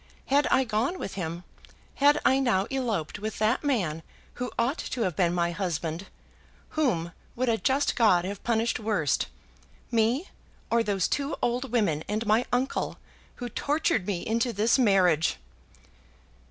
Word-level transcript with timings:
Had 0.25 0.47
I 0.49 0.63
gone 0.63 0.97
with 0.97 1.13
him, 1.13 1.43
had 1.97 2.19
I 2.25 2.39
now 2.39 2.65
eloped 2.71 3.19
with 3.19 3.37
that 3.37 3.63
man 3.63 4.01
who 4.41 4.49
ought 4.57 4.79
to 4.79 5.01
have 5.01 5.15
been 5.15 5.31
my 5.31 5.51
husband, 5.51 6.07
whom 6.69 7.11
would 7.35 7.49
a 7.49 7.57
just 7.59 7.95
God 7.95 8.25
have 8.25 8.43
punished 8.43 8.79
worst, 8.79 9.27
me, 9.91 10.27
or 10.71 10.81
those 10.81 11.07
two 11.07 11.35
old 11.39 11.71
women 11.71 12.03
and 12.07 12.25
my 12.25 12.45
uncle, 12.51 12.97
who 13.35 13.47
tortured 13.47 14.07
me 14.07 14.25
into 14.25 14.51
this 14.51 14.79
marriage?" 14.79 15.37